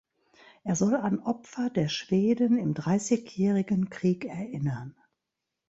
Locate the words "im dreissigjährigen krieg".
2.57-4.25